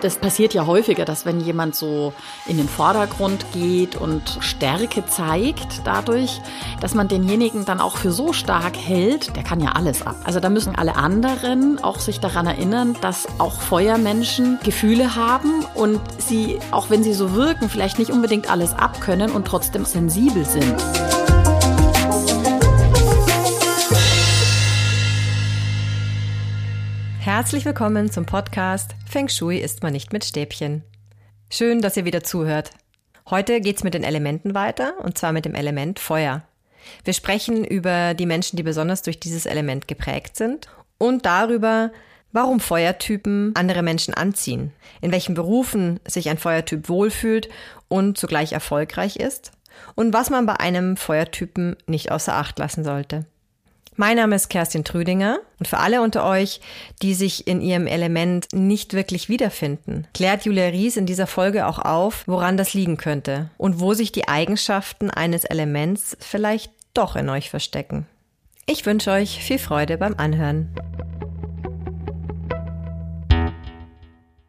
[0.00, 2.14] Das passiert ja häufiger, dass wenn jemand so
[2.46, 6.40] in den Vordergrund geht und Stärke zeigt dadurch,
[6.80, 10.16] dass man denjenigen dann auch für so stark hält, der kann ja alles ab.
[10.24, 16.00] Also da müssen alle anderen auch sich daran erinnern, dass auch Feuermenschen Gefühle haben und
[16.18, 20.76] sie, auch wenn sie so wirken, vielleicht nicht unbedingt alles abkönnen und trotzdem sensibel sind.
[27.32, 30.82] Herzlich willkommen zum Podcast Feng Shui ist man nicht mit Stäbchen.
[31.48, 32.72] Schön, dass ihr wieder zuhört.
[33.30, 36.42] Heute geht's mit den Elementen weiter, und zwar mit dem Element Feuer.
[37.04, 40.66] Wir sprechen über die Menschen, die besonders durch dieses Element geprägt sind
[40.98, 41.92] und darüber,
[42.32, 47.48] warum Feuertypen andere Menschen anziehen, in welchen Berufen sich ein Feuertyp wohlfühlt
[47.86, 49.52] und zugleich erfolgreich ist
[49.94, 53.24] und was man bei einem Feuertypen nicht außer Acht lassen sollte.
[53.96, 56.60] Mein Name ist Kerstin Trüdinger und für alle unter euch,
[57.02, 61.80] die sich in ihrem Element nicht wirklich wiederfinden, klärt Julia Ries in dieser Folge auch
[61.80, 67.28] auf, woran das liegen könnte und wo sich die Eigenschaften eines Elements vielleicht doch in
[67.28, 68.06] euch verstecken.
[68.64, 70.72] Ich wünsche euch viel Freude beim Anhören.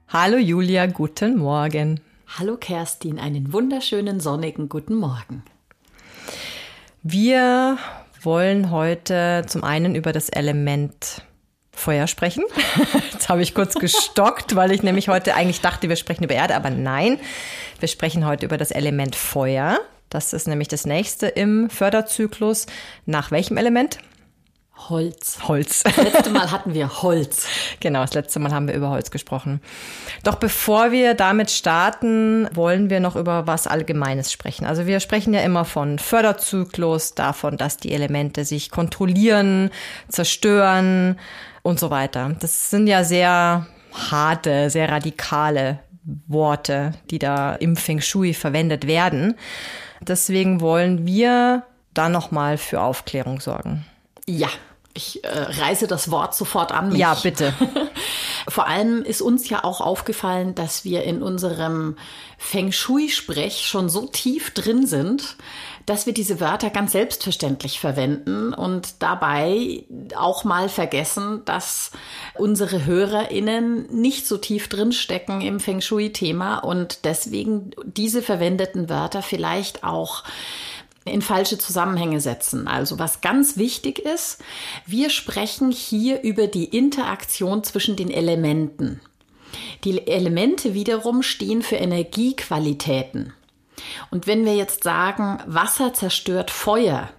[0.08, 2.00] Hallo Julia, guten Morgen.
[2.38, 5.44] Hallo Kerstin, einen wunderschönen sonnigen guten Morgen.
[7.02, 7.80] Wir
[8.26, 11.24] wollen heute zum einen über das Element
[11.72, 12.44] Feuer sprechen.
[13.12, 16.56] Jetzt habe ich kurz gestockt, weil ich nämlich heute eigentlich dachte, wir sprechen über Erde,
[16.56, 17.20] aber nein,
[17.80, 19.80] wir sprechen heute über das Element Feuer.
[20.10, 22.68] Das ist nämlich das nächste im Förderzyklus.
[23.06, 24.00] Nach welchem Element?
[24.90, 25.40] Holz.
[25.48, 25.84] Holz.
[25.84, 27.48] Das letzte Mal hatten wir Holz.
[27.80, 29.60] Genau, das letzte Mal haben wir über Holz gesprochen.
[30.24, 34.66] Doch bevor wir damit starten, wollen wir noch über was Allgemeines sprechen.
[34.66, 39.72] Also wir sprechen ja immer von Förderzyklus, davon, dass die Elemente sich kontrollieren,
[40.10, 41.18] zerstören
[41.64, 42.36] und so weiter.
[42.40, 45.80] Das sind ja sehr harte, sehr radikale
[46.28, 49.36] Worte, die da im Feng Shui verwendet werden.
[50.02, 53.86] Deswegen wollen wir da nochmal für Aufklärung sorgen.
[54.28, 54.50] Ja,
[54.94, 57.00] ich äh, reise das Wort sofort an mich.
[57.00, 57.54] Ja, bitte.
[58.48, 61.96] Vor allem ist uns ja auch aufgefallen, dass wir in unserem
[62.38, 65.36] Feng Shui-Sprech schon so tief drin sind,
[65.86, 69.84] dass wir diese Wörter ganz selbstverständlich verwenden und dabei
[70.16, 71.92] auch mal vergessen, dass
[72.36, 79.22] unsere HörerInnen nicht so tief drin stecken im Feng Shui-Thema und deswegen diese verwendeten Wörter
[79.22, 80.24] vielleicht auch
[81.12, 82.68] in falsche Zusammenhänge setzen.
[82.68, 84.40] Also was ganz wichtig ist,
[84.86, 89.02] wir sprechen hier über die Interaktion zwischen den Elementen.
[89.84, 93.34] Die Elemente wiederum stehen für Energiequalitäten.
[94.10, 97.10] Und wenn wir jetzt sagen, Wasser zerstört Feuer,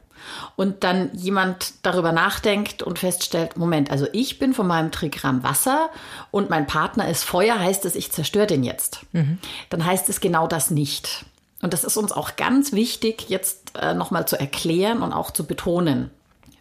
[0.57, 5.91] und dann jemand darüber nachdenkt und feststellt, Moment, also ich bin von meinem Trigramm Wasser
[6.31, 9.01] und mein Partner ist Feuer, heißt es, ich zerstöre den jetzt.
[9.13, 9.39] Mhm.
[9.71, 11.25] Dann heißt es genau das nicht.
[11.63, 15.47] Und das ist uns auch ganz wichtig, jetzt äh, nochmal zu erklären und auch zu
[15.47, 16.11] betonen.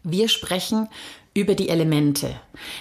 [0.04, 0.88] Wir sprechen
[1.34, 2.36] über die Elemente.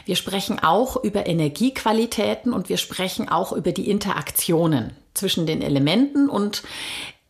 [0.05, 6.29] Wir sprechen auch über Energiequalitäten und wir sprechen auch über die Interaktionen zwischen den Elementen
[6.29, 6.63] und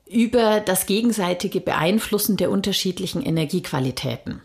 [0.08, 4.40] über das gegenseitige Beeinflussen der unterschiedlichen Energiequalitäten.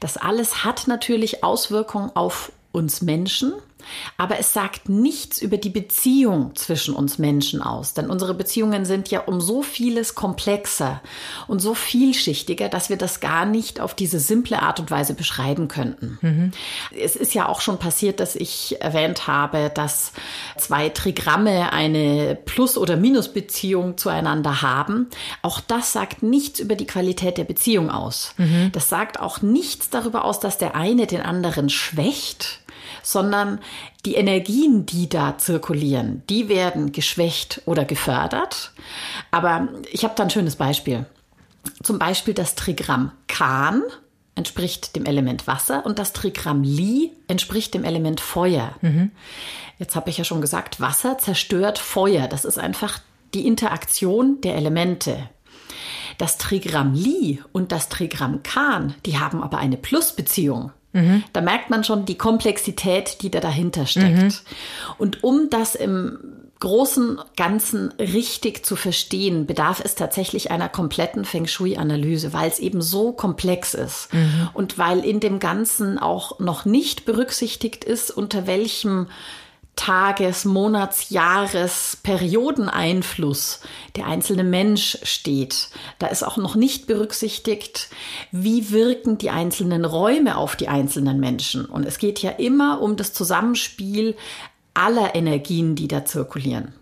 [0.00, 3.52] Das alles hat natürlich Auswirkungen auf uns Menschen,
[4.16, 9.10] aber es sagt nichts über die Beziehung zwischen uns Menschen aus, denn unsere Beziehungen sind
[9.10, 11.00] ja um so vieles komplexer
[11.46, 15.68] und so vielschichtiger, dass wir das gar nicht auf diese simple Art und Weise beschreiben
[15.68, 16.18] könnten.
[16.20, 16.52] Mhm.
[16.98, 20.12] Es ist ja auch schon passiert, dass ich erwähnt habe, dass
[20.56, 25.08] zwei Trigramme eine Plus- oder Minusbeziehung zueinander haben.
[25.42, 28.34] Auch das sagt nichts über die Qualität der Beziehung aus.
[28.36, 28.70] Mhm.
[28.72, 32.59] Das sagt auch nichts darüber aus, dass der eine den anderen schwächt
[33.02, 33.60] sondern
[34.04, 38.72] die Energien, die da zirkulieren, die werden geschwächt oder gefördert.
[39.30, 41.06] Aber ich habe da ein schönes Beispiel.
[41.82, 43.82] Zum Beispiel das Trigramm Kan
[44.34, 48.74] entspricht dem Element Wasser und das Trigramm Li entspricht dem Element Feuer.
[48.80, 49.10] Mhm.
[49.78, 52.26] Jetzt habe ich ja schon gesagt, Wasser zerstört Feuer.
[52.26, 53.00] Das ist einfach
[53.34, 55.28] die Interaktion der Elemente.
[56.18, 60.72] Das Trigramm Li und das Trigramm Kan, die haben aber eine Plusbeziehung.
[61.32, 64.22] Da merkt man schon die Komplexität, die da dahinter steckt.
[64.22, 64.32] Mhm.
[64.98, 66.18] Und um das im
[66.60, 72.82] großen Ganzen richtig zu verstehen, bedarf es tatsächlich einer kompletten Feng Shui-Analyse, weil es eben
[72.82, 74.50] so komplex ist mhm.
[74.52, 79.08] und weil in dem Ganzen auch noch nicht berücksichtigt ist, unter welchem
[79.76, 83.60] Tages-, Monats-, Jahres-, Periodeneinfluss
[83.96, 85.68] der einzelne Mensch steht.
[85.98, 87.88] Da ist auch noch nicht berücksichtigt,
[88.32, 91.64] wie wirken die einzelnen Räume auf die einzelnen Menschen.
[91.64, 94.16] Und es geht ja immer um das Zusammenspiel
[94.74, 96.74] aller Energien, die da zirkulieren.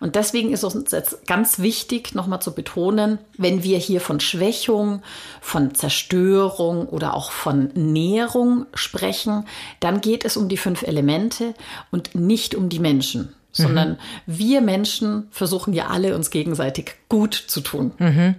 [0.00, 5.02] Und deswegen ist uns jetzt ganz wichtig, nochmal zu betonen, wenn wir hier von Schwächung,
[5.40, 9.46] von Zerstörung oder auch von Nährung sprechen,
[9.80, 11.54] dann geht es um die fünf Elemente
[11.90, 13.96] und nicht um die Menschen, sondern mhm.
[14.26, 17.92] wir Menschen versuchen ja alle uns gegenseitig gut zu tun.
[17.98, 18.36] Mhm.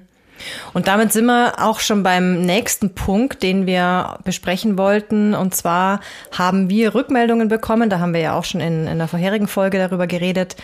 [0.74, 5.34] Und damit sind wir auch schon beim nächsten Punkt, den wir besprechen wollten.
[5.34, 6.00] Und zwar
[6.32, 9.78] haben wir Rückmeldungen bekommen, da haben wir ja auch schon in, in der vorherigen Folge
[9.78, 10.56] darüber geredet,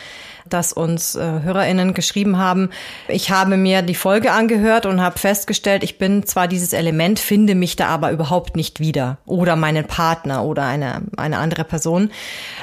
[0.50, 2.70] dass uns äh, HörerInnen geschrieben haben,
[3.08, 7.56] ich habe mir die Folge angehört und habe festgestellt, ich bin zwar dieses Element, finde
[7.56, 9.18] mich da aber überhaupt nicht wieder.
[9.26, 12.12] Oder meinen Partner oder eine, eine andere Person.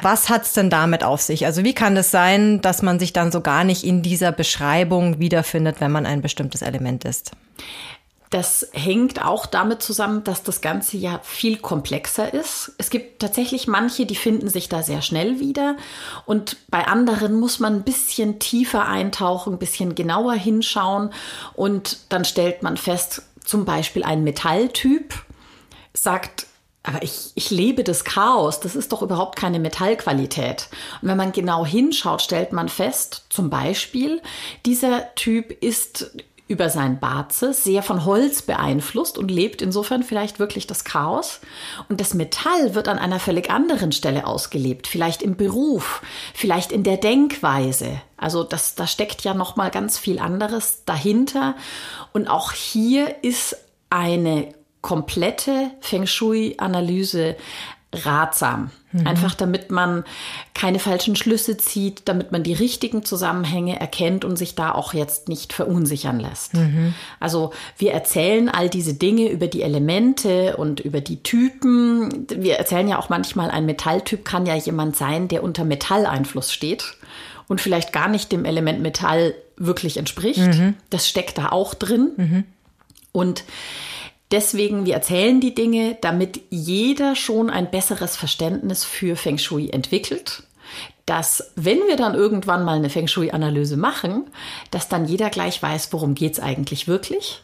[0.02, 1.46] Was hat's denn damit auf sich?
[1.46, 4.32] Also wie kann es das sein, dass man sich dann so gar nicht in dieser
[4.32, 7.32] Beschreibung wiederfindet, wenn man ein bestimmtes Element ist?
[8.30, 12.72] Das hängt auch damit zusammen, dass das Ganze ja viel komplexer ist.
[12.78, 15.76] Es gibt tatsächlich manche, die finden sich da sehr schnell wieder.
[16.26, 21.12] Und bei anderen muss man ein bisschen tiefer eintauchen, ein bisschen genauer hinschauen.
[21.54, 25.12] Und dann stellt man fest, zum Beispiel ein Metalltyp
[25.92, 26.46] sagt,
[26.82, 30.68] aber ich, ich lebe das Chaos, das ist doch überhaupt keine Metallqualität.
[31.02, 34.22] Und wenn man genau hinschaut, stellt man fest, zum Beispiel,
[34.64, 36.10] dieser Typ ist
[36.50, 41.40] über sein Barze, sehr von Holz beeinflusst und lebt insofern vielleicht wirklich das Chaos.
[41.88, 46.02] Und das Metall wird an einer völlig anderen Stelle ausgelebt, vielleicht im Beruf,
[46.34, 48.00] vielleicht in der Denkweise.
[48.16, 51.54] Also das, da steckt ja noch mal ganz viel anderes dahinter.
[52.12, 53.56] Und auch hier ist
[53.88, 54.52] eine
[54.82, 57.36] komplette Feng Shui-Analyse
[57.92, 58.70] ratsam.
[58.92, 59.06] Mhm.
[59.06, 60.04] Einfach damit man
[60.54, 65.28] keine falschen Schlüsse zieht, damit man die richtigen Zusammenhänge erkennt und sich da auch jetzt
[65.28, 66.54] nicht verunsichern lässt.
[66.54, 66.94] Mhm.
[67.18, 72.26] Also wir erzählen all diese Dinge über die Elemente und über die Typen.
[72.28, 76.96] Wir erzählen ja auch manchmal, ein Metalltyp kann ja jemand sein, der unter Metalleinfluss steht
[77.48, 80.38] und vielleicht gar nicht dem Element Metall wirklich entspricht.
[80.38, 80.74] Mhm.
[80.90, 82.10] Das steckt da auch drin.
[82.16, 82.44] Mhm.
[83.12, 83.44] Und
[84.30, 90.44] Deswegen, wir erzählen die Dinge, damit jeder schon ein besseres Verständnis für Feng Shui entwickelt.
[91.04, 94.30] Dass, wenn wir dann irgendwann mal eine Feng Shui-Analyse machen,
[94.70, 97.42] dass dann jeder gleich weiß, worum geht's eigentlich wirklich.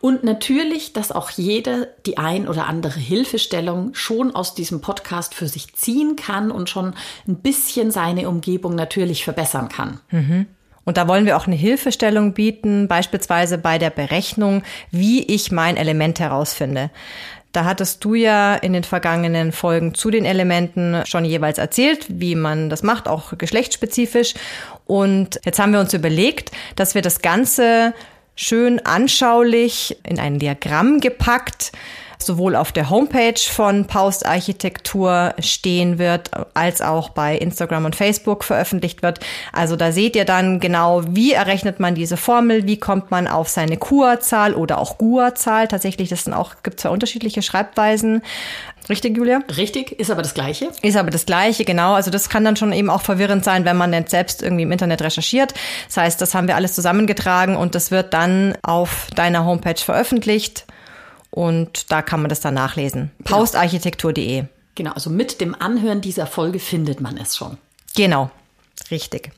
[0.00, 5.48] Und natürlich, dass auch jeder die ein oder andere Hilfestellung schon aus diesem Podcast für
[5.48, 6.94] sich ziehen kann und schon
[7.26, 9.98] ein bisschen seine Umgebung natürlich verbessern kann.
[10.12, 10.46] Mhm.
[10.88, 15.76] Und da wollen wir auch eine Hilfestellung bieten, beispielsweise bei der Berechnung, wie ich mein
[15.76, 16.88] Element herausfinde.
[17.52, 22.34] Da hattest du ja in den vergangenen Folgen zu den Elementen schon jeweils erzählt, wie
[22.34, 24.32] man das macht, auch geschlechtsspezifisch.
[24.86, 27.92] Und jetzt haben wir uns überlegt, dass wir das Ganze
[28.34, 31.70] schön anschaulich in ein Diagramm gepackt
[32.22, 38.44] sowohl auf der Homepage von Paust Architektur stehen wird, als auch bei Instagram und Facebook
[38.44, 39.20] veröffentlicht wird.
[39.52, 43.48] Also da seht ihr dann genau, wie errechnet man diese Formel, wie kommt man auf
[43.48, 45.68] seine KUA-Zahl oder auch GUA-Zahl.
[45.68, 48.22] Tatsächlich, das sind auch, gibt zwei unterschiedliche Schreibweisen.
[48.88, 49.40] Richtig, Julia?
[49.56, 50.70] Richtig, ist aber das Gleiche.
[50.82, 51.92] Ist aber das Gleiche, genau.
[51.92, 54.72] Also das kann dann schon eben auch verwirrend sein, wenn man nicht selbst irgendwie im
[54.72, 55.52] Internet recherchiert.
[55.86, 60.64] Das heißt, das haben wir alles zusammengetragen und das wird dann auf deiner Homepage veröffentlicht.
[61.38, 63.12] Und da kann man das dann nachlesen.
[63.18, 63.36] Genau.
[63.36, 64.46] Paustarchitektur.de.
[64.74, 67.58] Genau, also mit dem Anhören dieser Folge findet man es schon.
[67.94, 68.32] Genau,
[68.90, 69.30] richtig.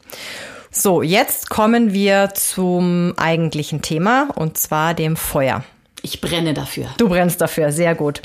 [0.71, 5.63] So, jetzt kommen wir zum eigentlichen Thema und zwar dem Feuer.
[6.01, 6.87] Ich brenne dafür.
[6.97, 8.23] Du brennst dafür, sehr gut.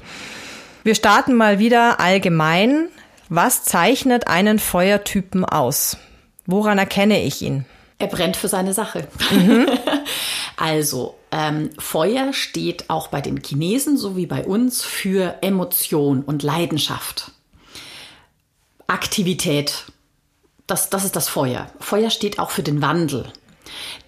[0.86, 2.88] Wir starten mal wieder allgemein.
[3.28, 5.98] Was zeichnet einen Feuertypen aus?
[6.46, 7.66] Woran erkenne ich ihn?
[8.00, 9.10] Er brennt für seine Sache.
[9.32, 9.68] Mhm.
[10.58, 17.32] also, ähm, Feuer steht auch bei den Chinesen sowie bei uns für Emotion und Leidenschaft.
[18.88, 19.86] Aktivität.
[20.68, 21.70] Das, das ist das Feuer.
[21.80, 23.32] Feuer steht auch für den Wandel.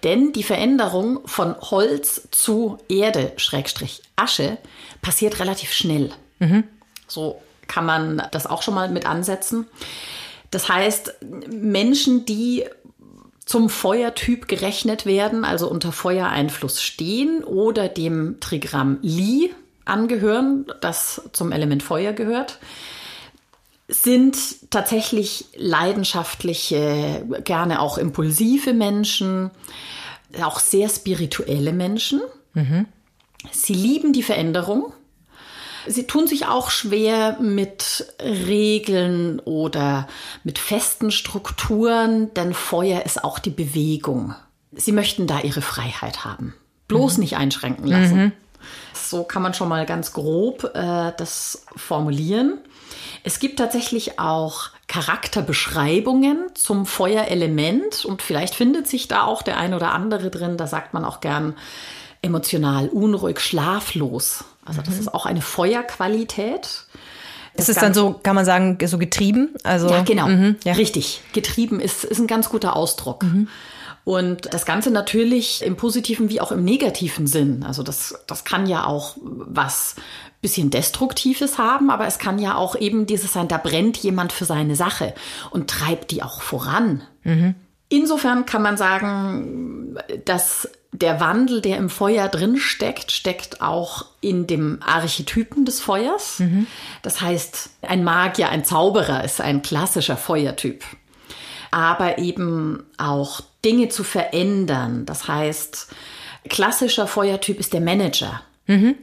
[0.02, 4.58] Denn die Veränderung von Holz zu Erde, Schrägstrich Asche,
[5.02, 6.12] passiert relativ schnell.
[6.38, 6.64] Mhm.
[7.06, 9.66] So kann man das auch schon mal mit ansetzen.
[10.50, 11.14] Das heißt,
[11.50, 12.64] Menschen, die
[13.48, 19.54] zum Feuertyp gerechnet werden, also unter Feuereinfluss stehen oder dem Trigramm Li
[19.86, 22.58] angehören, das zum Element Feuer gehört,
[23.88, 24.36] sind
[24.70, 29.50] tatsächlich leidenschaftliche, gerne auch impulsive Menschen,
[30.42, 32.20] auch sehr spirituelle Menschen.
[32.52, 32.84] Mhm.
[33.50, 34.92] Sie lieben die Veränderung
[35.88, 40.06] Sie tun sich auch schwer mit Regeln oder
[40.44, 44.34] mit festen Strukturen, denn Feuer ist auch die Bewegung.
[44.72, 46.54] Sie möchten da ihre Freiheit haben.
[46.88, 47.22] Bloß mhm.
[47.22, 48.16] nicht einschränken lassen.
[48.16, 48.32] Mhm.
[48.92, 52.58] So kann man schon mal ganz grob äh, das formulieren.
[53.24, 59.74] Es gibt tatsächlich auch Charakterbeschreibungen zum Feuerelement und vielleicht findet sich da auch der ein
[59.74, 60.56] oder andere drin.
[60.56, 61.54] Da sagt man auch gern
[62.22, 64.44] emotional, unruhig, schlaflos.
[64.64, 65.00] Also das mhm.
[65.00, 66.84] ist auch eine Feuerqualität.
[67.54, 69.54] Ist es dann so, kann man sagen, so getrieben?
[69.64, 70.28] Also, ja, genau.
[70.28, 70.74] Mhm, ja.
[70.74, 71.22] Richtig.
[71.32, 73.24] Getrieben ist, ist ein ganz guter Ausdruck.
[73.24, 73.48] Mhm.
[74.04, 77.62] Und das Ganze natürlich im positiven wie auch im negativen Sinn.
[77.62, 79.96] Also das, das kann ja auch was
[80.40, 84.44] bisschen Destruktives haben, aber es kann ja auch eben dieses sein, da brennt jemand für
[84.44, 85.14] seine Sache
[85.50, 87.02] und treibt die auch voran.
[87.24, 87.54] Mhm.
[87.88, 90.70] Insofern kann man sagen, dass
[91.00, 96.40] der Wandel, der im Feuer drin steckt, steckt auch in dem Archetypen des Feuers.
[96.40, 96.66] Mhm.
[97.02, 100.84] Das heißt, ein Magier, ein Zauberer ist ein klassischer Feuertyp.
[101.70, 105.04] Aber eben auch Dinge zu verändern.
[105.04, 105.88] Das heißt,
[106.48, 108.94] klassischer Feuertyp ist der Manager, mhm.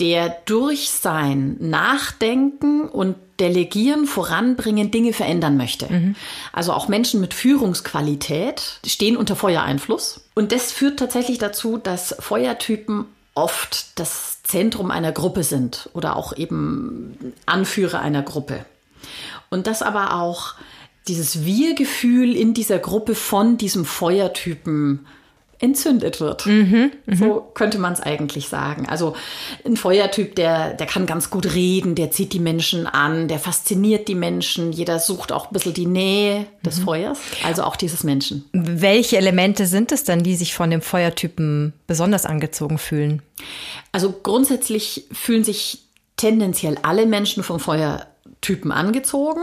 [0.00, 5.92] der durch sein Nachdenken und Delegieren, Voranbringen, Dinge verändern möchte.
[5.92, 6.16] Mhm.
[6.52, 10.22] Also auch Menschen mit Führungsqualität stehen unter Feuereinfluss.
[10.34, 16.36] Und das führt tatsächlich dazu, dass Feuertypen oft das Zentrum einer Gruppe sind oder auch
[16.36, 18.64] eben Anführer einer Gruppe.
[19.50, 20.54] Und das aber auch
[21.06, 25.06] dieses Wir-Gefühl in dieser Gruppe von diesem Feuertypen
[25.60, 26.46] entzündet wird.
[26.46, 27.16] Mhm, mhm.
[27.16, 28.88] so könnte man es eigentlich sagen.
[28.88, 29.16] Also
[29.66, 34.08] ein Feuertyp, der, der kann ganz gut reden, der zieht die Menschen an, der fasziniert
[34.08, 34.72] die Menschen.
[34.72, 36.84] Jeder sucht auch ein bisschen die Nähe des mhm.
[36.84, 38.44] Feuers, also auch dieses Menschen.
[38.52, 43.22] Welche Elemente sind es denn, die sich von dem Feuertypen besonders angezogen fühlen?
[43.90, 45.80] Also grundsätzlich fühlen sich
[46.16, 49.42] tendenziell alle Menschen vom Feuertypen angezogen,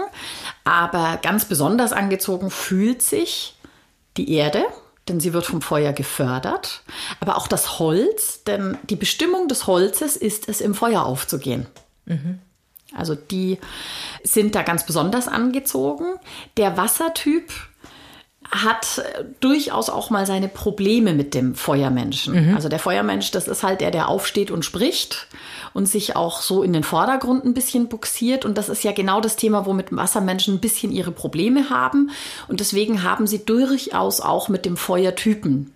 [0.64, 3.56] aber ganz besonders angezogen fühlt sich
[4.18, 4.64] die Erde
[5.08, 6.84] denn sie wird vom Feuer gefördert,
[7.20, 11.68] aber auch das Holz, denn die Bestimmung des Holzes ist es, im Feuer aufzugehen.
[12.06, 12.40] Mhm.
[12.96, 13.60] Also die
[14.24, 16.06] sind da ganz besonders angezogen.
[16.58, 17.52] Der Wassertyp
[18.64, 19.04] hat
[19.40, 22.50] durchaus auch mal seine Probleme mit dem Feuermenschen.
[22.50, 22.56] Mhm.
[22.56, 25.28] Also der Feuermensch, das ist halt der, der aufsteht und spricht
[25.74, 28.46] und sich auch so in den Vordergrund ein bisschen buxiert.
[28.46, 32.12] Und das ist ja genau das Thema, womit Wassermenschen ein bisschen ihre Probleme haben.
[32.48, 35.74] Und deswegen haben sie durchaus auch mit dem Feuertypen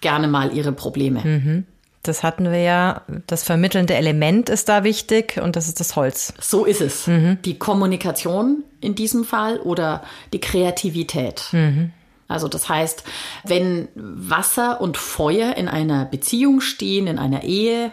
[0.00, 1.20] gerne mal ihre Probleme.
[1.24, 1.64] Mhm.
[2.06, 3.02] Das hatten wir ja.
[3.26, 6.32] Das vermittelnde Element ist da wichtig und das ist das Holz.
[6.40, 7.06] So ist es.
[7.06, 7.38] Mhm.
[7.44, 10.02] Die Kommunikation in diesem Fall oder
[10.32, 11.48] die Kreativität.
[11.52, 11.90] Mhm.
[12.28, 13.04] Also das heißt,
[13.44, 17.92] wenn Wasser und Feuer in einer Beziehung stehen, in einer Ehe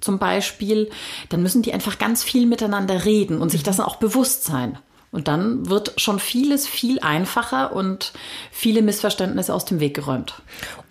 [0.00, 0.90] zum Beispiel,
[1.28, 4.78] dann müssen die einfach ganz viel miteinander reden und sich das auch bewusst sein.
[5.12, 8.12] Und dann wird schon vieles viel einfacher und
[8.52, 10.40] viele Missverständnisse aus dem Weg geräumt.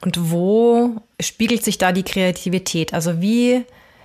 [0.02, 2.94] Und wo spiegelt sich da die Kreativität?
[2.94, 3.64] Also wie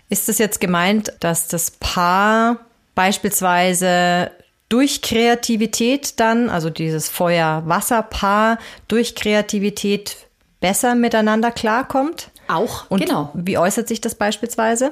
[0.09, 2.59] ist es jetzt gemeint, dass das Paar
[2.95, 4.31] beispielsweise
[4.75, 10.17] durch Kreativität dann, also dieses Feuer-Wasser-Paar, durch Kreativität
[10.59, 12.31] besser miteinander klarkommt?
[12.49, 13.31] Auch, Und genau.
[13.35, 14.91] Wie äußert sich das beispielsweise?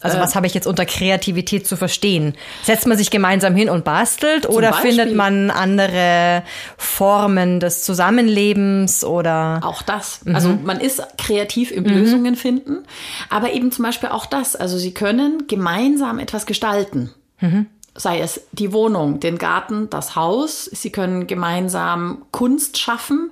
[0.00, 2.36] Also was äh, habe ich jetzt unter Kreativität zu verstehen?
[2.62, 6.42] Setzt man sich gemeinsam hin und bastelt oder Beispiel, findet man andere
[6.78, 9.60] Formen des Zusammenlebens oder?
[9.62, 10.24] Auch das.
[10.24, 10.34] Mhm.
[10.34, 11.90] Also man ist kreativ im mhm.
[11.90, 12.78] Lösungen finden,
[13.28, 14.56] aber eben zum Beispiel auch das.
[14.56, 17.12] Also sie können gemeinsam etwas gestalten.
[17.40, 20.64] Mhm sei es die Wohnung, den Garten, das Haus.
[20.64, 23.30] Sie können gemeinsam Kunst schaffen,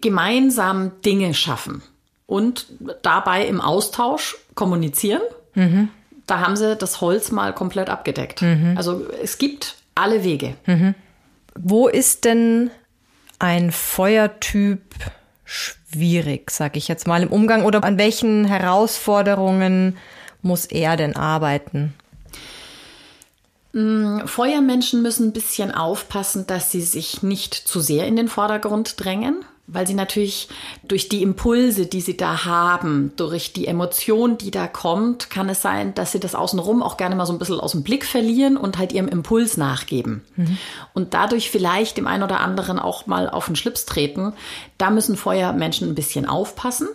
[0.00, 1.82] gemeinsam Dinge schaffen
[2.26, 2.66] und
[3.02, 5.22] dabei im Austausch kommunizieren.
[5.54, 5.88] Mhm.
[6.26, 8.42] Da haben sie das Holz mal komplett abgedeckt.
[8.42, 8.74] Mhm.
[8.76, 10.54] Also es gibt alle Wege.
[10.66, 10.94] Mhm.
[11.54, 12.70] Wo ist denn
[13.38, 14.80] ein Feuertyp
[15.44, 19.98] schwierig, sag ich jetzt mal, im Umgang oder an welchen Herausforderungen
[20.40, 21.94] muss er denn arbeiten?
[23.72, 29.02] Mm, Feuermenschen müssen ein bisschen aufpassen, dass sie sich nicht zu sehr in den Vordergrund
[29.02, 30.48] drängen, weil sie natürlich
[30.82, 35.62] durch die Impulse, die sie da haben, durch die Emotion, die da kommt, kann es
[35.62, 38.58] sein, dass sie das außenrum auch gerne mal so ein bisschen aus dem Blick verlieren
[38.58, 40.22] und halt ihrem Impuls nachgeben.
[40.36, 40.58] Mhm.
[40.92, 44.34] Und dadurch vielleicht dem einen oder anderen auch mal auf den Schlips treten.
[44.76, 46.88] Da müssen Feuermenschen ein bisschen aufpassen.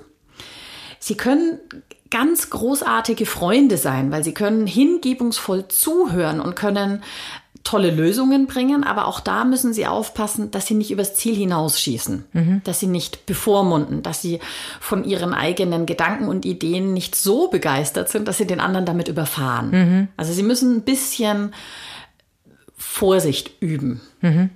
[1.00, 1.60] Sie können
[2.10, 7.04] ganz großartige Freunde sein, weil sie können hingebungsvoll zuhören und können
[7.68, 12.24] tolle Lösungen bringen, aber auch da müssen sie aufpassen, dass sie nicht übers Ziel hinausschießen,
[12.32, 12.62] mhm.
[12.64, 14.40] dass sie nicht bevormunden, dass sie
[14.80, 19.10] von ihren eigenen Gedanken und Ideen nicht so begeistert sind, dass sie den anderen damit
[19.10, 19.72] überfahren.
[19.72, 20.08] Mhm.
[20.16, 21.54] Also sie müssen ein bisschen
[22.78, 24.00] Vorsicht üben.
[24.22, 24.50] Mhm.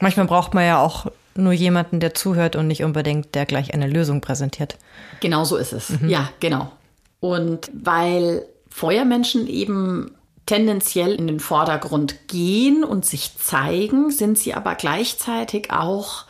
[0.00, 3.86] Manchmal braucht man ja auch nur jemanden, der zuhört und nicht unbedingt, der gleich eine
[3.86, 4.76] Lösung präsentiert.
[5.20, 5.90] Genau so ist es.
[5.90, 6.08] Mhm.
[6.08, 6.72] Ja, genau.
[7.20, 10.12] Und weil Feuermenschen eben
[10.46, 16.24] tendenziell in den Vordergrund gehen und sich zeigen, sind sie aber gleichzeitig auch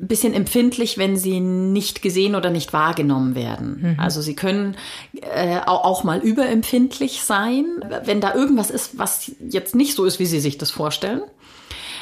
[0.00, 3.78] ein bisschen empfindlich, wenn sie nicht gesehen oder nicht wahrgenommen werden.
[3.80, 4.00] Mhm.
[4.00, 4.76] Also sie können
[5.22, 7.64] äh, auch mal überempfindlich sein,
[8.04, 11.22] wenn da irgendwas ist, was jetzt nicht so ist, wie sie sich das vorstellen.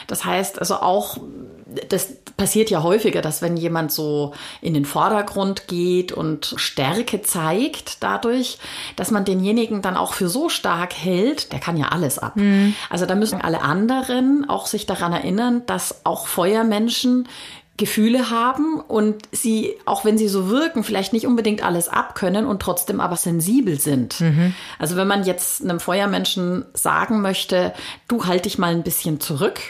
[0.08, 1.18] Das heißt also auch,
[1.88, 8.02] das passiert ja häufiger, dass wenn jemand so in den Vordergrund geht und Stärke zeigt
[8.02, 8.58] dadurch,
[8.96, 12.36] dass man denjenigen dann auch für so stark hält, der kann ja alles ab.
[12.36, 12.74] Mhm.
[12.90, 17.28] Also da müssen alle anderen auch sich daran erinnern, dass auch Feuermenschen
[17.78, 22.60] Gefühle haben und sie, auch wenn sie so wirken, vielleicht nicht unbedingt alles abkönnen und
[22.60, 24.20] trotzdem aber sensibel sind.
[24.20, 24.54] Mhm.
[24.78, 27.72] Also wenn man jetzt einem Feuermenschen sagen möchte,
[28.08, 29.60] du halt dich mal ein bisschen zurück,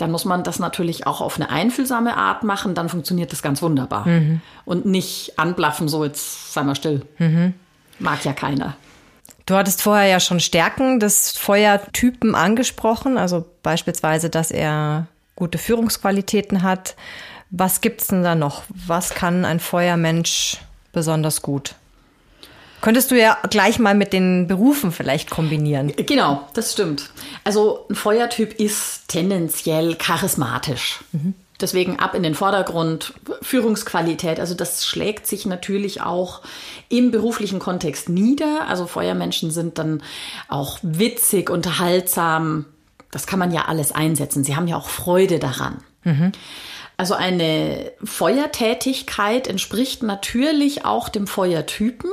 [0.00, 3.62] dann muss man das natürlich auch auf eine einfühlsame Art machen, dann funktioniert das ganz
[3.62, 4.06] wunderbar.
[4.06, 4.40] Mhm.
[4.64, 7.02] Und nicht anblaffen, so jetzt sei mal still.
[7.18, 7.54] Mhm.
[7.98, 8.76] Mag ja keiner.
[9.46, 16.62] Du hattest vorher ja schon Stärken des Feuertypen angesprochen, also beispielsweise, dass er gute Führungsqualitäten
[16.62, 16.94] hat.
[17.50, 18.62] Was gibt's denn da noch?
[18.68, 20.58] Was kann ein Feuermensch
[20.92, 21.74] besonders gut?
[22.80, 25.92] Könntest du ja gleich mal mit den Berufen vielleicht kombinieren.
[25.96, 27.10] Genau, das stimmt.
[27.44, 31.00] Also ein Feuertyp ist tendenziell charismatisch.
[31.12, 31.34] Mhm.
[31.60, 34.40] Deswegen ab in den Vordergrund, Führungsqualität.
[34.40, 36.40] Also das schlägt sich natürlich auch
[36.88, 38.66] im beruflichen Kontext nieder.
[38.66, 40.02] Also Feuermenschen sind dann
[40.48, 42.64] auch witzig, unterhaltsam.
[43.10, 44.42] Das kann man ja alles einsetzen.
[44.42, 45.82] Sie haben ja auch Freude daran.
[46.04, 46.32] Mhm.
[46.96, 52.10] Also eine Feuertätigkeit entspricht natürlich auch dem Feuertypen.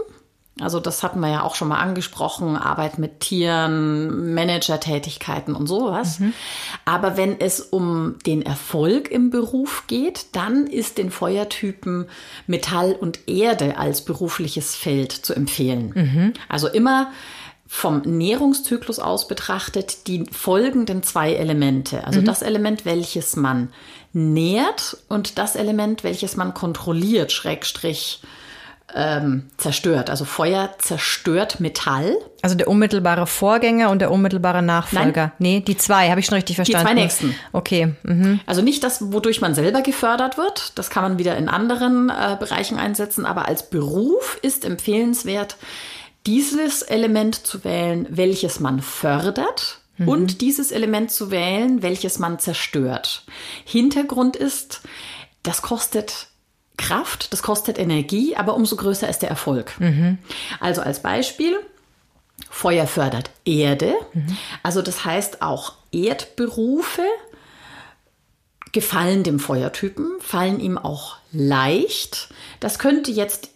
[0.62, 6.20] Also das hatten wir ja auch schon mal angesprochen, Arbeit mit Tieren, Managertätigkeiten und sowas.
[6.20, 6.34] Mhm.
[6.86, 12.08] Aber wenn es um den Erfolg im Beruf geht, dann ist den Feuertypen
[12.48, 15.92] Metall und Erde als berufliches Feld zu empfehlen.
[15.94, 16.34] Mhm.
[16.50, 17.12] Also immer
[17.68, 22.06] vom Nährungszyklus aus betrachtet die folgenden zwei Elemente.
[22.08, 22.26] Also mhm.
[22.26, 23.70] das Element, welches man
[24.14, 28.22] nährt und das Element, welches man kontrolliert, Schrägstrich
[28.96, 30.10] ähm, zerstört.
[30.10, 32.16] Also Feuer zerstört Metall.
[32.42, 35.24] Also der unmittelbare Vorgänger und der unmittelbare Nachfolger.
[35.24, 35.32] Nein.
[35.40, 36.88] Nee, die zwei, habe ich schon richtig verstanden.
[36.88, 37.36] Die zwei nächsten.
[37.52, 37.94] Okay.
[38.04, 38.40] Mhm.
[38.46, 40.78] Also nicht das, wodurch man selber gefördert wird.
[40.78, 43.26] Das kann man wieder in anderen äh, Bereichen einsetzen.
[43.26, 45.58] Aber als Beruf ist empfehlenswert,
[46.26, 50.08] dieses Element zu wählen, welches man fördert mhm.
[50.08, 53.24] und dieses Element zu wählen, welches man zerstört.
[53.66, 54.82] Hintergrund ist,
[55.44, 56.28] das kostet
[56.78, 59.80] Kraft, das kostet Energie, aber umso größer ist der Erfolg.
[59.80, 60.20] Mhm.
[60.60, 61.58] Also als Beispiel,
[62.50, 63.94] Feuer fördert Erde.
[64.14, 64.38] Mhm.
[64.64, 67.04] Also das heißt auch Erdberufe
[68.72, 72.30] gefallen dem Feuertypen, fallen ihm auch leicht.
[72.60, 73.50] Das könnte jetzt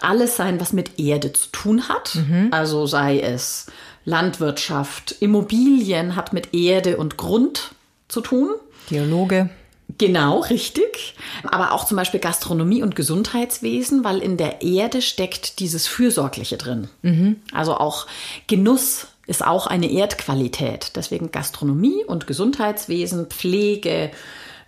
[0.00, 2.16] alles sein, was mit Erde zu tun hat.
[2.16, 2.48] Mhm.
[2.50, 3.66] Also sei es
[4.04, 7.70] Landwirtschaft, Immobilien hat mit Erde und Grund
[8.08, 8.50] zu tun.
[8.90, 9.50] Dialoge.
[9.98, 11.14] Genau, richtig.
[11.44, 16.88] Aber auch zum Beispiel Gastronomie und Gesundheitswesen, weil in der Erde steckt dieses Fürsorgliche drin.
[17.02, 17.36] Mhm.
[17.52, 18.06] Also auch
[18.46, 20.92] Genuss ist auch eine Erdqualität.
[20.96, 24.10] Deswegen Gastronomie und Gesundheitswesen, Pflege,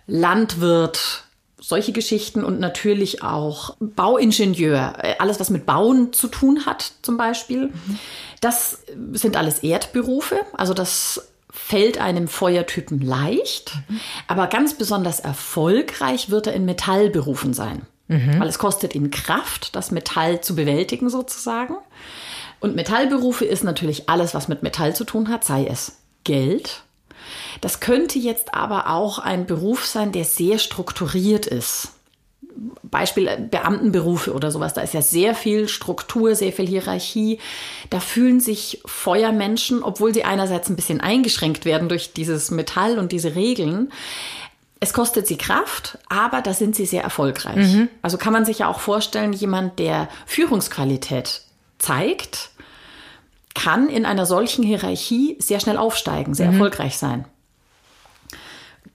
[0.07, 1.23] Landwirt,
[1.59, 7.17] solche Geschichten und natürlich auch Bauingenieur, äh, alles was mit Bauen zu tun hat zum
[7.17, 7.67] Beispiel.
[7.67, 7.99] Mhm.
[8.39, 8.79] Das
[9.13, 11.26] sind alles Erdberufe, also das
[11.57, 13.99] fällt einem Feuertypen leicht, mhm.
[14.27, 18.39] aber ganz besonders erfolgreich wird er in Metallberufen sein, mhm.
[18.39, 21.75] weil es kostet ihn Kraft, das Metall zu bewältigen sozusagen.
[22.59, 26.83] Und Metallberufe ist natürlich alles, was mit Metall zu tun hat, sei es Geld,
[27.61, 31.93] das könnte jetzt aber auch ein Beruf sein, der sehr strukturiert ist.
[32.97, 37.39] Beispiel Beamtenberufe oder sowas, da ist ja sehr viel Struktur, sehr viel Hierarchie.
[37.89, 43.11] Da fühlen sich Feuermenschen, obwohl sie einerseits ein bisschen eingeschränkt werden durch dieses Metall und
[43.11, 43.91] diese Regeln,
[44.79, 47.73] es kostet sie Kraft, aber da sind sie sehr erfolgreich.
[47.73, 47.89] Mhm.
[48.01, 51.41] Also kann man sich ja auch vorstellen, jemand, der Führungsqualität
[51.79, 52.51] zeigt,
[53.55, 56.53] kann in einer solchen Hierarchie sehr schnell aufsteigen, sehr mhm.
[56.53, 57.25] erfolgreich sein.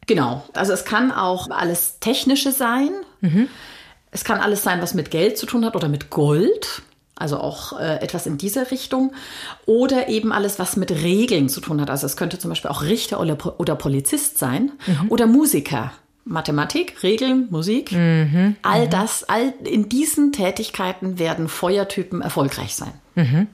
[0.07, 0.45] Genau.
[0.55, 2.91] Also es kann auch alles Technische sein.
[3.21, 3.49] Mhm.
[4.13, 6.83] Es kann alles sein, was mit Geld zu tun hat oder mit Gold.
[7.17, 9.13] Also auch äh, etwas in dieser Richtung.
[9.67, 11.91] Oder eben alles, was mit Regeln zu tun hat.
[11.91, 15.09] Also es könnte zum Beispiel auch Richter oder, oder Polizist sein mhm.
[15.09, 15.93] oder Musiker.
[16.25, 18.55] Mathematik, Regeln, Musik, mhm.
[18.63, 18.91] all mhm.
[18.91, 22.93] das, all in diesen Tätigkeiten werden Feuertypen erfolgreich sein.
[23.17, 23.49] Mhm.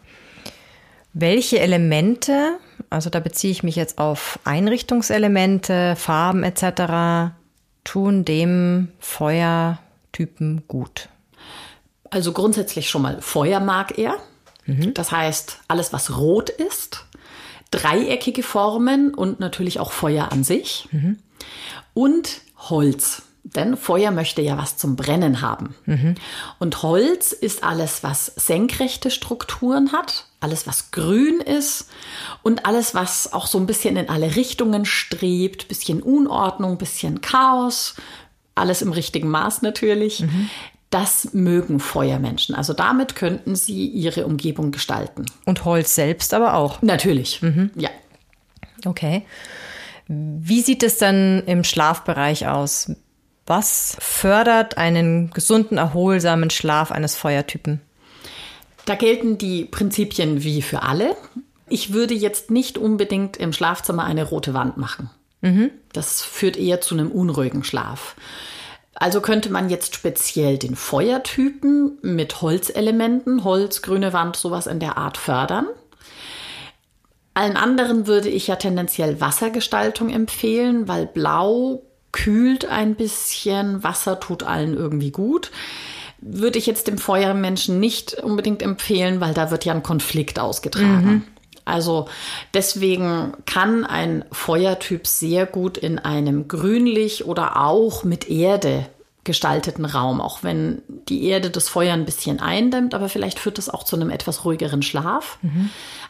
[1.15, 2.59] Welche Elemente,
[2.91, 7.33] also da beziehe ich mich jetzt auf Einrichtungselemente, Farben etc.,
[7.85, 8.89] tun dem
[10.13, 11.09] Feuertypen gut?
[12.11, 14.17] Also grundsätzlich schon mal Feuer mag er.
[14.93, 17.07] Das heißt, alles, was rot ist,
[17.71, 20.89] dreieckige Formen und natürlich auch Feuer an sich.
[21.95, 23.23] Und Holz.
[23.45, 25.75] Denn Feuer möchte ja was zum Brennen haben.
[26.59, 31.89] Und Holz ist alles, was senkrechte Strukturen hat, alles, was grün ist
[32.43, 37.95] und alles, was auch so ein bisschen in alle Richtungen strebt, bisschen Unordnung, bisschen Chaos,
[38.59, 40.25] alles im richtigen Maß natürlich.
[40.91, 42.55] Das mögen Feuermenschen.
[42.55, 45.27] Also damit könnten sie ihre Umgebung gestalten.
[45.45, 46.81] Und Holz selbst aber auch.
[46.83, 47.41] Natürlich.
[47.75, 47.91] Ja.
[48.85, 49.23] Okay.
[50.07, 52.91] Wie sieht es dann im Schlafbereich aus?
[53.47, 57.81] Was fördert einen gesunden, erholsamen Schlaf eines Feuertypen?
[58.87, 61.15] Da gelten die Prinzipien wie für alle.
[61.69, 65.11] Ich würde jetzt nicht unbedingt im Schlafzimmer eine rote Wand machen.
[65.93, 68.17] Das führt eher zu einem unruhigen Schlaf.
[68.95, 74.99] Also könnte man jetzt speziell den Feuertypen mit Holzelementen, Holz, grüne Wand, sowas in der
[74.99, 75.67] Art fördern.
[77.35, 84.43] Allen anderen würde ich ja tendenziell Wassergestaltung empfehlen, weil Blau kühlt ein bisschen, Wasser tut
[84.43, 85.53] allen irgendwie gut.
[86.21, 91.25] Würde ich jetzt dem Feuermenschen nicht unbedingt empfehlen, weil da wird ja ein Konflikt ausgetragen.
[91.69, 92.09] Also
[92.55, 98.87] deswegen kann ein Feuertyp sehr gut in einem grünlich oder auch mit Erde
[99.29, 103.69] gestalteten Raum, auch wenn die Erde das Feuer ein bisschen eindämmt, aber vielleicht führt das
[103.69, 105.39] auch zu einem etwas ruhigeren Schlaf.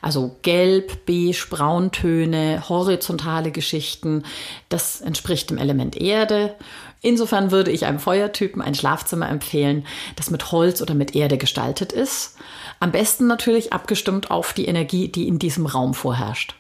[0.01, 4.23] Also gelb, beige, Brauntöne, horizontale Geschichten,
[4.69, 6.55] das entspricht dem Element Erde.
[7.01, 11.93] Insofern würde ich einem Feuertypen ein Schlafzimmer empfehlen, das mit Holz oder mit Erde gestaltet
[11.93, 12.37] ist.
[12.81, 16.55] Am besten natürlich abgestimmt auf die Energie, die in diesem Raum vorherrscht.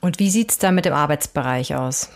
[0.00, 2.10] Und wie sieht es da mit dem Arbeitsbereich aus?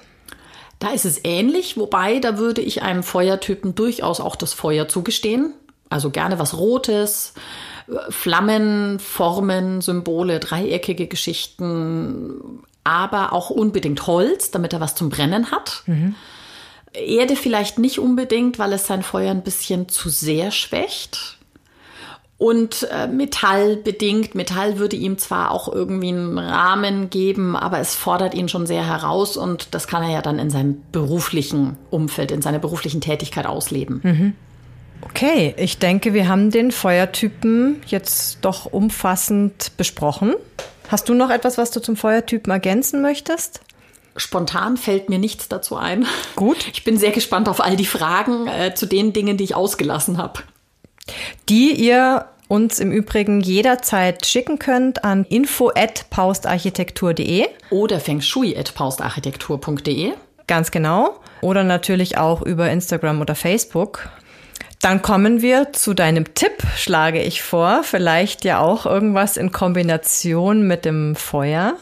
[0.79, 5.53] Da ist es ähnlich, wobei da würde ich einem Feuertypen durchaus auch das Feuer zugestehen.
[5.91, 7.35] Also gerne was Rotes,
[7.89, 15.51] äh, Flammen, Formen, Symbole, dreieckige Geschichten, aber auch unbedingt Holz, damit er was zum Brennen
[15.51, 15.83] hat.
[16.93, 21.39] Erde vielleicht nicht unbedingt, weil es sein Feuer ein bisschen zu sehr schwächt.
[22.37, 24.35] Und äh, Metall bedingt.
[24.35, 28.87] Metall würde ihm zwar auch irgendwie einen Rahmen geben, aber es fordert ihn schon sehr
[28.87, 33.45] heraus und das kann er ja dann in seinem beruflichen Umfeld, in seiner beruflichen Tätigkeit
[33.45, 34.01] ausleben.
[35.03, 40.35] Okay, ich denke, wir haben den Feuertypen jetzt doch umfassend besprochen.
[40.89, 43.61] Hast du noch etwas, was du zum Feuertypen ergänzen möchtest?
[44.17, 46.07] Spontan fällt mir nichts dazu ein.
[46.37, 46.69] Gut.
[46.73, 50.19] Ich bin sehr gespannt auf all die Fragen äh, zu den Dingen, die ich ausgelassen
[50.19, 50.41] habe.
[51.49, 57.47] Die ihr uns im Übrigen jederzeit schicken könnt an info@paustarchitektur.de.
[57.71, 60.13] Oder fengshui.paustarchitektur.de.
[60.49, 61.21] Ganz genau.
[61.43, 64.11] Oder natürlich auch über Instagram oder Facebook.
[64.83, 67.83] Dann kommen wir zu deinem Tipp, schlage ich vor.
[67.85, 71.77] Vielleicht ja auch irgendwas in Kombination mit dem Feuer.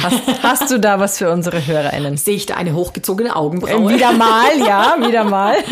[0.00, 2.16] Hast, hast du da was für unsere HörerInnen?
[2.16, 3.92] Sehe ich da eine hochgezogene Augenbraue?
[3.92, 5.56] Wieder mal, ja, wieder mal.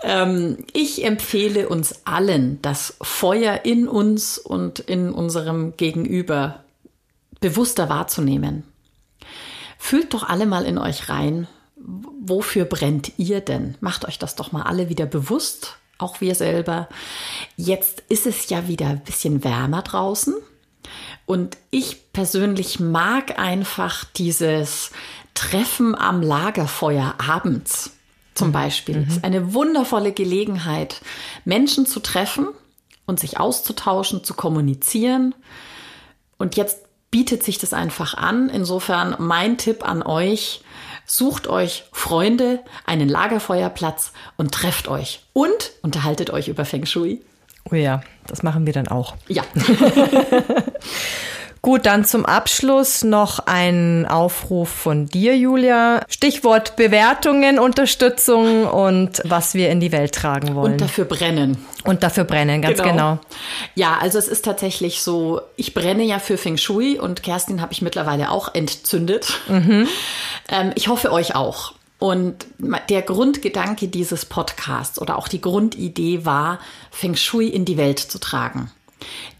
[0.00, 6.62] Ähm, ich empfehle uns allen, das Feuer in uns und in unserem Gegenüber
[7.40, 8.62] bewusster wahrzunehmen.
[9.76, 13.76] Fühlt doch alle mal in euch rein, wofür brennt ihr denn?
[13.80, 16.88] Macht euch das doch mal alle wieder bewusst, auch wir selber.
[17.56, 20.34] Jetzt ist es ja wieder ein bisschen wärmer draußen.
[21.28, 24.92] Und ich persönlich mag einfach dieses
[25.34, 27.90] Treffen am Lagerfeuer abends
[28.34, 29.04] zum Beispiel.
[29.06, 31.02] Es ist eine wundervolle Gelegenheit,
[31.44, 32.48] Menschen zu treffen
[33.04, 35.34] und sich auszutauschen, zu kommunizieren.
[36.38, 38.48] Und jetzt bietet sich das einfach an.
[38.48, 40.62] Insofern mein Tipp an euch,
[41.04, 47.20] sucht euch Freunde, einen Lagerfeuerplatz und trefft euch und unterhaltet euch über Feng Shui.
[47.70, 49.14] Oh ja, das machen wir dann auch.
[49.28, 49.42] Ja.
[51.60, 56.02] Gut, dann zum Abschluss noch ein Aufruf von dir, Julia.
[56.08, 60.72] Stichwort Bewertungen, Unterstützung und was wir in die Welt tragen wollen.
[60.72, 61.58] Und dafür brennen.
[61.84, 63.18] Und dafür brennen, ganz genau.
[63.74, 67.72] Ja, also es ist tatsächlich so, ich brenne ja für Feng Shui und Kerstin habe
[67.72, 69.40] ich mittlerweile auch entzündet.
[70.50, 71.74] Ähm, ich hoffe euch auch.
[71.98, 72.46] Und
[72.88, 78.18] der Grundgedanke dieses Podcasts oder auch die Grundidee war, Feng Shui in die Welt zu
[78.18, 78.70] tragen.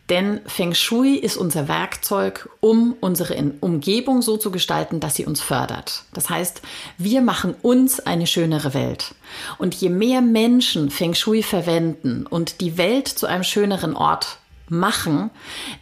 [0.09, 5.43] Denn Feng Shui ist unser Werkzeug, um unsere Umgebung so zu gestalten, dass sie uns
[5.43, 6.05] fördert.
[6.15, 6.63] Das heißt,
[6.97, 9.15] wir machen uns eine schönere Welt.
[9.59, 14.39] Und je mehr Menschen Feng Shui verwenden und die Welt zu einem schöneren Ort
[14.71, 15.31] machen,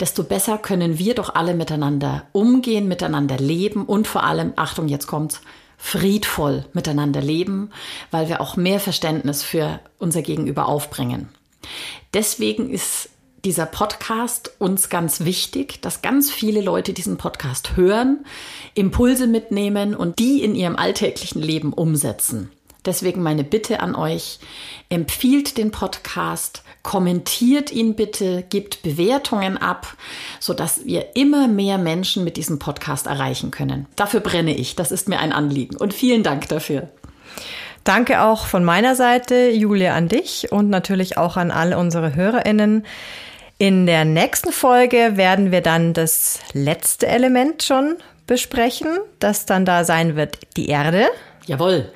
[0.00, 5.06] desto besser können wir doch alle miteinander umgehen, miteinander leben und vor allem, Achtung, jetzt
[5.06, 5.40] kommt's,
[5.78, 7.70] friedvoll miteinander leben,
[8.10, 11.28] weil wir auch mehr Verständnis für unser Gegenüber aufbringen.
[12.14, 13.10] Deswegen ist
[13.44, 18.24] dieser Podcast uns ganz wichtig, dass ganz viele Leute diesen Podcast hören,
[18.74, 22.50] Impulse mitnehmen und die in ihrem alltäglichen Leben umsetzen.
[22.86, 24.38] Deswegen meine Bitte an euch,
[24.88, 29.96] empfiehlt den Podcast, kommentiert ihn bitte, gebt Bewertungen ab,
[30.38, 33.86] sodass wir immer mehr Menschen mit diesem Podcast erreichen können.
[33.96, 36.88] Dafür brenne ich, das ist mir ein Anliegen und vielen Dank dafür.
[37.82, 42.84] Danke auch von meiner Seite, Julia, an dich und natürlich auch an all unsere Hörerinnen.
[43.58, 47.96] In der nächsten Folge werden wir dann das letzte Element schon
[48.26, 51.06] besprechen, das dann da sein wird, die Erde.
[51.46, 51.90] Jawohl.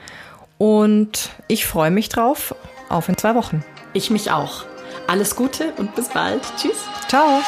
[0.61, 2.55] Und ich freue mich drauf
[2.91, 3.65] auf in zwei Wochen.
[3.95, 4.67] Ich mich auch.
[5.07, 6.43] Alles Gute und bis bald.
[6.59, 6.77] Tschüss.
[7.09, 7.41] Ciao.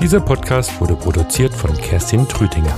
[0.00, 2.76] Dieser Podcast wurde produziert von Kerstin Trütinger.